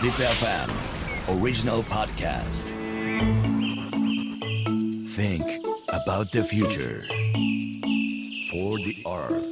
[0.00, 0.70] ZipFM
[1.28, 2.72] Original Podcast
[5.14, 5.44] Think
[5.88, 7.04] about the future
[8.50, 9.46] For the earth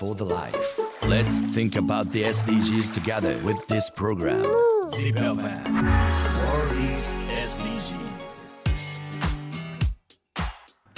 [0.00, 4.42] For the life Let's think about the SDGs together with this program
[4.90, 8.02] ZipFM World is SDGs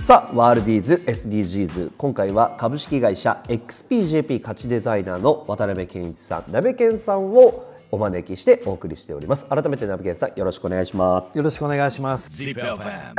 [0.02, 9.47] さあワールディーズ SDGs 今回は株式会社 XPJP 価値デザイナーの渡辺健一さん鍋健さんをお招きしてお送りしております。
[9.47, 11.37] 改めて鍋健さんよろしくお願いします。
[11.37, 12.30] よろしくお願いします。
[12.30, 13.15] ZipFM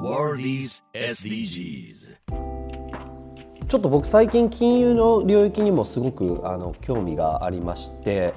[0.00, 2.47] World is SDGs
[3.68, 8.32] ちょっと僕最近金融の領域にもすごくあの興味がありまして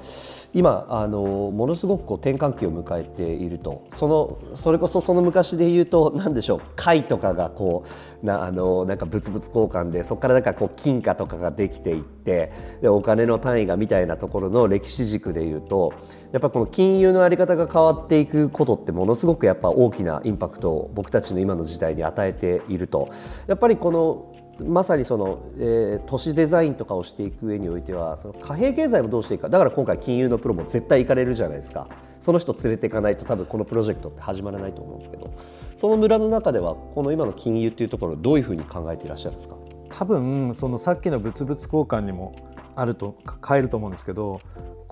[0.52, 3.86] 今あのものすごくこう転換期を迎えていると。
[3.94, 7.86] そのそれこそその昔で言うと何でしょう貝とかがこ
[8.22, 12.52] うなあのなんか物々交換でそこからなんかこう金貨とかができていって
[12.82, 15.94] でお金の単位がみたいなところの歴史軸で言うと
[16.32, 23.08] やっぱこの金融の在り方が変わっていくことってものすごくやっぱ大きなインパクトを僕たちの今の時代に与えていると。
[23.46, 24.31] やっぱりこの
[24.62, 29.48] まさにその、えー都市デザインとかをしていく上においてはその貨幣経済もどうしていくか。
[29.48, 31.88] だから今回金融のプロも絶対行かれるじゃないですか。
[32.20, 35.30] その人連れていかないと多分このプロジェクトって始まらないと思うんですけど。
[35.76, 39.56] その村の中ではこの今の金融っていうところをどういうふうに考えていらっしゃるんですか？
[39.90, 42.36] 多分そのさっきの物々交換にも
[42.76, 44.40] あると変えると思うんですけど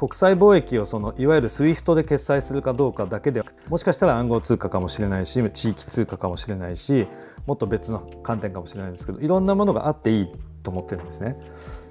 [0.01, 7.07] 国際貿易をそのいわゆる SWIFT で決済するかどうかだけではもしかしたら暗号通貨かもしれないし地域通貨かもしれないし
[7.45, 10.29] もっと別の観点かもしれないんですけどいろんなものがあっていい
[10.63, 11.37] と思ってるんですね。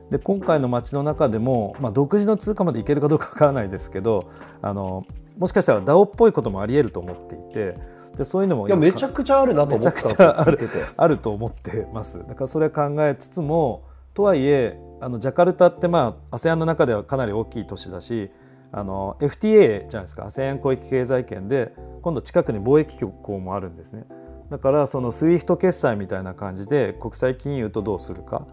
[0.09, 4.31] で今回の街の中でも、まあ、独自の通貨までいけるかどうかわからないですけど
[4.63, 5.05] あの
[5.37, 7.77] もしかしたら DAO っぽいこともありえると思っていて
[8.17, 13.83] でそういうのもいやめちゃくちゃあるなと思ったんですよめちゃくちゃあるあると思ってますだからそれは考えつつも
[14.19, 18.29] とはいえあのジャカルタってまあ ASEAN の中ではかなり大きい都市だし
[18.73, 20.25] あの FTA じゃないですか。
[20.25, 24.03] ASEAN 広域経済圏で今度近くに貿易局もあるんですね。
[24.49, 28.45] だからその SWIFT 決済みたいな感じで国際金融とどうするか。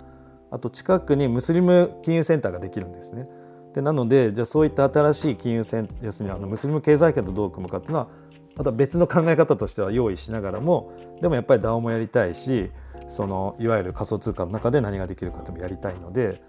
[0.53, 3.29] あと近くにムスリム金融センターができるんですね。
[3.75, 8.09] でなのでじゃあそういった新しい金融セン要するにあのムスリム経済圏とどう組むかっていうのは
[8.55, 12.71] また別の考え方としては用意しながらもでもやっぱり DAO もやりたいし
[13.09, 16.43] そのいわゆる仮想通貨の中で何ができるかっていうのもやりたいので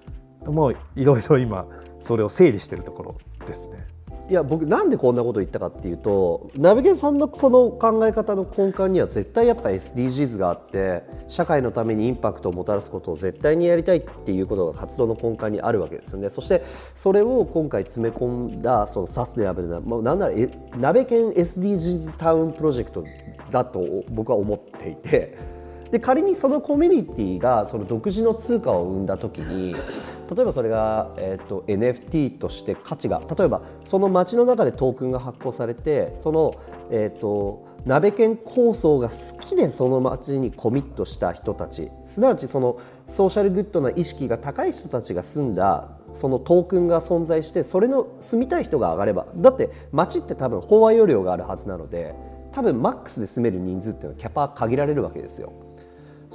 [0.46, 1.66] もういろいろ今
[2.00, 3.98] それを整理しているところですね。
[4.30, 16.62] いや僕なんでこんなこと言ったかっていうとナビゲンさんのその考え方の根幹には絶対やっぱ SDGs があって社会のためにインパクトをもたらすことを絶対にやりたいっていうことが活動の根幹にあるわけですよねそして
[16.94, 23.06] それを今回詰め込んだそのサステナブルな、まあ、なんならえナベケン SDGs タウンプロジェクト
[23.50, 25.57] だと僕は思っていて。
[25.92, 36.56] で仮にそのコミュニティがその独自の通貨を生んだ時に例えばそれが、えー、と NFT として価値が例えばその街の中でトークンが発行されてその、
[36.92, 52.14] えー、と鍋県構想が好きでその街にコミットした人たちすなわちそのソーシャルグッドな意識が高い人たちが住んだそのトークンが存在してそれの住みたい人が上がればだって街って多分飽和容量があるはずなので
[52.52, 55.67] 多分マックスで住める人数っていうのはキャパ限られるわけですよ。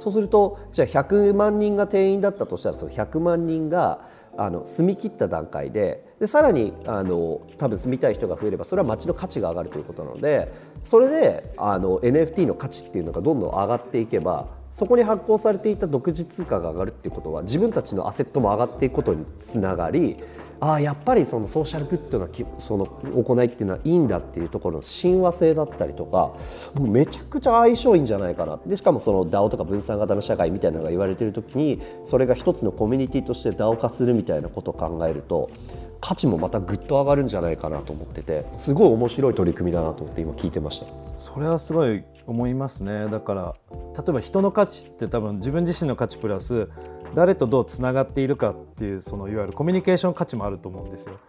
[0.03, 20.17] そうするとじゃあ100万人が定員だったとしたらその100万人があの住み切った段階ででさらにあの多分住みたい人が増えればそれは街の価値が上がるということなのでそれであの NFT の価値っていうのがどんどん上がっていけばそこに発行されていた独自通貨が上がるっていうことは自分たちのアセットも上がっていくことにつながり
[20.63, 26.31] ああやっぱりそのソーシャルグッドなきその行いっていうのはいいんだっていうところの親和性だったりとか
[26.73, 35.51] 僕めちゃくちゃ相性いいんじゃないかなでしかもその DAO とか分散型の社会みたいなのが言われてる時にそれが一つのコミュニティとして DAO 化するみたいなことを考えると
[35.99, 40.85] 価値もまたぐっと上がるんじゃないかなと思っててすごい面白い取り組みだなと思って今聞いてました。
[41.17, 43.55] それはすごい思いますねだから
[43.97, 46.69] 例えば人の価値って多分自分自身の価値プラス
[47.13, 51.19] 誰とどうつながっているかっていうそのいわゆるコミュニケーション価値もあると思うんですよ。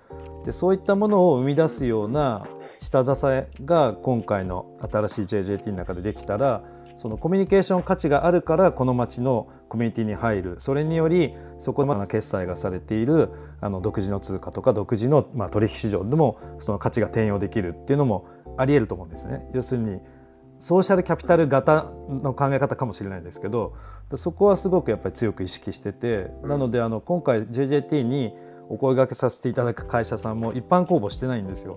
[0.44, 2.46] でそういったものを生み出すような
[2.80, 6.62] 下支えが今回の新しい JJT の中でできたら
[6.96, 13.30] そのコミュニケーション価値があるからこの町のコミュニティに入るそれによりそこまで決済がされている
[13.60, 18.26] あの独自の通貨とか独自のまあ取引市場でもその価値が転用できるっていうのも
[18.56, 19.48] ありえると思うんですね。
[19.52, 20.00] 要するに
[20.64, 23.74] ソーシャルキャピタル型の考え方かもしれないですけど
[24.14, 28.32] そこはすごくやっぱり強く意識しててなのであの今回 JJT に
[28.70, 31.76] お声掛けさせていただく会社さんも一般公募してないんですよ。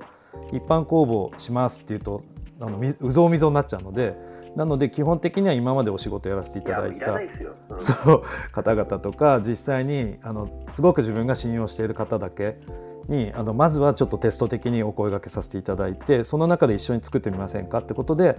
[0.53, 2.23] 一般公募しますっていうと
[2.61, 4.15] あのみうぞうみぞうになっちゃうので
[4.55, 7.19] なので基本的には今までお仕事やらせていただいた
[7.77, 8.23] そう
[8.53, 12.57] 方々とか実際にあのすごく自分が信用している方だけ
[13.09, 18.37] にあのまずはちょっとテスト的にお声がけさせていただいてその中で一緒に作ってみませんかってことで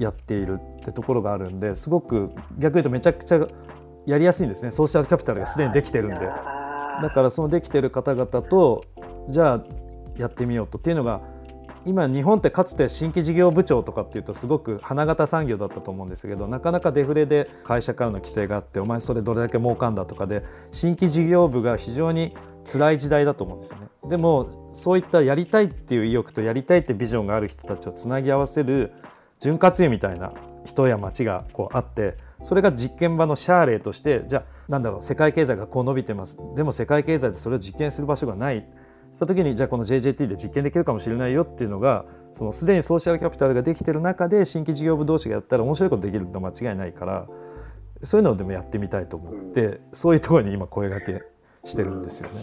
[0.00, 3.46] やっているってところがあるんですごく逆に言うとめちゃくちゃ
[4.06, 4.70] やりやすいんですね。
[4.70, 6.26] ソーシャルキャピタルがすでにできてるんで。
[7.02, 8.84] だからそのできてる方々と
[9.28, 9.64] じゃあ
[10.16, 11.20] やってみようとっていうのが
[11.84, 22.36] 今日本ってかつて新規事業部長とかっていうとすごく花形産業だったと思うんですけどなかなかデフレで会社からの規制があってお前それどれだけ儲かんだとかで新規事業部が非常に
[22.70, 23.88] 辛い時代だと思うんですよね。
[24.08, 28.92] でもそういったやりたいっていう意欲とやりたいってビジョンがある人たちをつなぎ合わせる
[29.40, 30.32] 潤滑油みたいな
[30.64, 38.66] 人や町がこうあってそれが実験場のシャーレーとしてじゃあなんだろう世界経済がこう伸びてますでも世界経済でそれを実験する場所がない
[39.12, 47.26] した時にじゃあこの JJT で実験できるかもしれないよっていうのがそのすでにソーシャルキャピタルができてる中で新規事業部同士がやったら面白いことできるの間違いないから
[48.04, 51.22] そういうのをでもやってみたいと思ってそういうところに今声がけ
[51.64, 52.40] してるんですよね。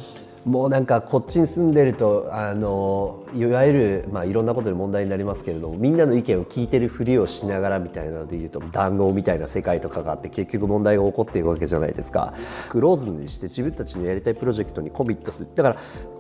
[0.48, 12.34] もうなんかこっちに住んでるとあのいわゆる、まあ、いろんなことで問題になりますけれどもみんなの意見を聞いてるふりをしながらみたいなので言うと談合みたいな世界とかがあって結局問題が起こっていくわけじゃないですか。
[12.70, 15.50] クローズにして自分たちのやりたいプロジェクトにコミットする。
[15.54, 15.78] だから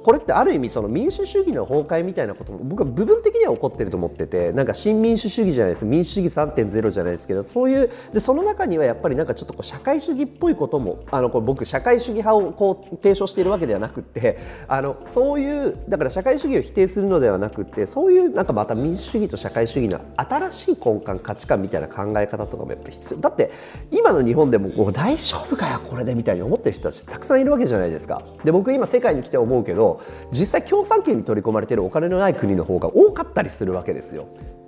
[0.08, 14.38] これってある意味その民主主義の崩壊みたいなことも僕は部分的には起こってると思っててなんか新民主主義じゃないです民主主義3.0じゃないですけどそういうでその中にはやっぱりなんかちょっとこう社会主義っぽいこともあのこれ僕社会主義派をこう提唱しているわけではなくてって
[14.68, 23.52] あのそういうだから社会主義を否定するのではなくてそういうなんかまた民主主義と社会主義の新しい根幹価値観みたいな考え方とかもやっぱ必要だって
[23.92, 34.28] 今の日本でもこう大丈夫かよこれでみたいに思ってる人たちたくさんいるわけじゃないですかで僕今世界に来て思うけど実際共産圏に取り込まれてるお金のない国の方が多かったりするわけですよ。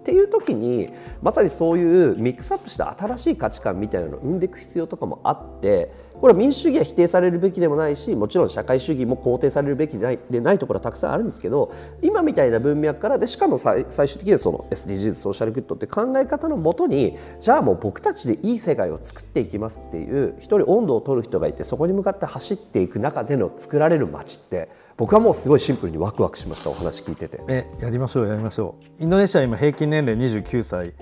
[0.09, 0.89] っていう時に
[1.21, 11.71] まさにそういうミックスアップした新しい価値観みたいなのを生んでいく必要とかもあってこれは民主主義は否定されるべきでもないしもちろん社会主義も肯定されるべきでないでないところはたくさんあるんですけど
[12.01, 27.41] 今みたいな文脈からでしかも最終的にはその SDGs ソーシャルグッドって考え方のもとにじゃあもう僕たちでいい世界を作っていきますっていう一人温度を取る人がいてそこに向かって走っていく中での作られる街って僕はもうすごいシンプルにワクワクしましたお話聞いてて。
[27.47, 29.03] えやりましょうやりましょう。
[29.03, 30.93] インドネシア今平均年齢29歳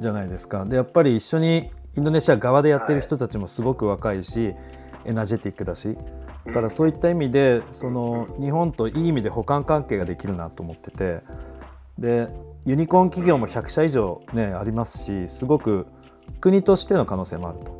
[0.00, 0.64] じゃないですか。
[0.64, 4.54] でやっぱり一緒にインドネシア側でやってる人たちもすごく若いし
[5.04, 5.96] エナジェティックだし。
[6.46, 11.20] だからそういった意味でその日本といい意味で補完関係ができるなと思ってて。
[11.96, 12.26] で
[12.66, 15.86] ユニコーン企業も100社以上、ね、ありますしすごく
[16.40, 17.72] 国としての可能性もあると。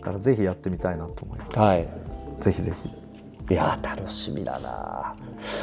[0.00, 1.58] だからぜひやってみたいなと思います。
[1.58, 1.88] はい。
[2.38, 3.01] ぜひぜひ
[3.52, 5.14] いや楽しみだな。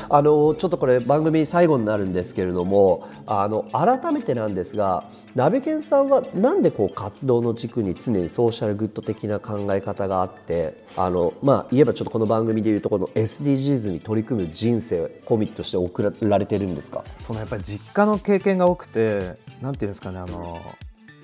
[0.09, 17.03] あのちょっとこれ番組最後になるんですけれどもあの改めてなんですが鍋健さんはなんでこう活動の軸に常にソーシャルグッド的な考え方があってあの、まあ、言えばちょっとこの番組でいうとこの SDGs に取り組む人生コミットして送られてるんですか？
[17.19, 20.59] そのやっぱり実家の経験が多くてなんていうんですかねあの、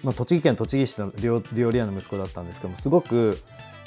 [0.04, 3.38] まあ、栃木県栃木市の料料理屋の息子だったんですけどもすごく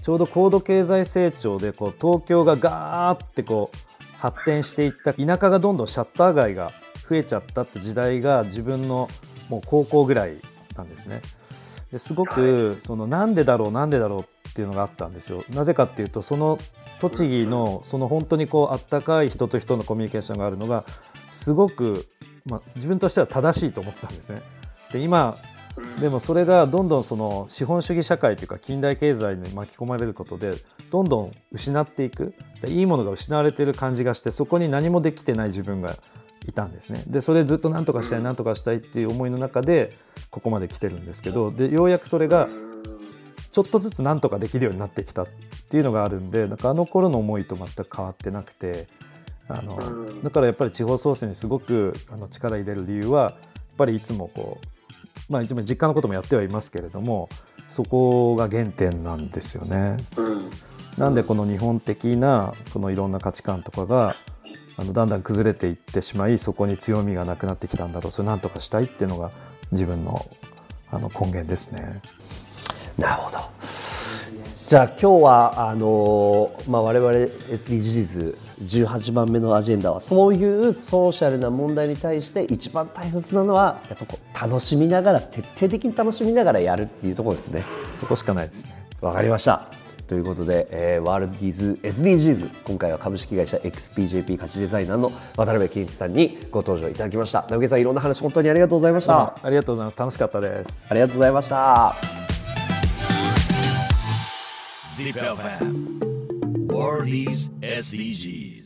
[0.02, 3.76] ちょうど高度経済成長でこう東京がガーってこう
[4.18, 6.72] 発展していった田舎がどんどんシャッター街が
[7.08, 9.08] 増えちゃったって時代が自分の
[9.48, 10.36] もう高校ぐらい
[10.76, 11.22] なんですね。
[11.90, 15.44] ですごくそのなんでだろうなんでだろうっていうのがあったんですよ。
[15.50, 16.58] なぜかっていうとその
[17.00, 20.84] 栃木のその本当にこうあったかい人と人のコミュニケーションがあるのが
[21.32, 22.06] すごく、
[22.44, 24.42] まあ、自分としては正しいと思ってたんですね。
[24.92, 25.38] で今
[26.00, 30.52] でもそれがどんどんその資本主義社会というか近代経済に巻き込まれることで
[30.90, 32.34] どんどん失っていく。
[32.66, 35.96] いいものが失われている感じがしてそこに何もできてない自分が
[36.46, 37.04] いたんですね。
[37.06, 39.96] でそれずっと何とかしたい何とかしたいっていう思いの中で
[40.30, 42.48] ここまで来てるんですけどでようやくそれが
[43.52, 45.26] ちょっとずつ何とかできるようになってきたっ
[45.68, 48.88] ていうのがあるんでなんかあの頃の思いと全く変わってなくて
[49.48, 49.78] あの
[50.22, 53.32] だからやっぱり地方創生にすごくあの力入れる理由はやっ
[53.76, 54.66] ぱりいつもこう
[55.28, 57.28] まあ、実家のこともやってはいますけれども
[57.68, 59.98] そこが原点なんですよね。
[60.96, 64.16] なんでこの日本的なこのいろんな価値観とかが
[64.76, 69.30] あのだんだん崩れていってしまいそこに強みがなくなってきたんだろうそれなんとかしたいっていうのが
[69.70, 70.28] 自分の
[70.90, 72.00] あの根源ですね。
[72.96, 73.38] なるほど
[74.66, 77.12] じゃあ今日はあのー、まあ、我々
[78.58, 87.64] SDGs18 番目のアジェンダはそういうソーシャルな問題に対して一番大切なのはやっぱこう楽しみながら徹底的に楽しみながらやるっていうところですね。
[87.94, 88.72] そこしかないですね。
[89.00, 89.66] わかりました。
[90.08, 97.46] ということで、えー、ワールドディーズ SDGs 今回は株式会社 XPJP 価値デザイナーの渡辺健一さんにご登場いただきました。
[97.50, 99.36] 直木さんいろんな話本当にありがとうございました。
[99.42, 100.86] ありがとうございます楽しかったです。
[100.90, 101.94] ありがとうございました。
[104.98, 106.07] ZIPFM
[106.78, 108.57] toward these SDGs.